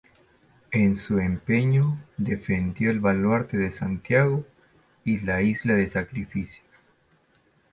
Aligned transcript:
En 0.71 0.95
su 0.95 1.19
empeño 1.19 1.99
defendió 2.17 2.89
el 2.89 2.99
Baluarte 2.99 3.59
de 3.59 3.69
Santiago 3.69 4.43
y 5.05 5.19
la 5.19 5.43
Isla 5.43 5.75
de 5.75 5.89
Sacrificios. 5.89 6.65